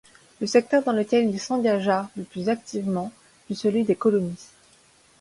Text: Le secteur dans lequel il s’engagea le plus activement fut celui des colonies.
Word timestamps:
Le 0.39 0.47
secteur 0.47 0.81
dans 0.81 0.93
lequel 0.93 1.29
il 1.29 1.39
s’engagea 1.39 2.09
le 2.17 2.23
plus 2.23 2.49
activement 2.49 3.11
fut 3.47 3.53
celui 3.53 3.83
des 3.83 3.95
colonies. 3.95 4.47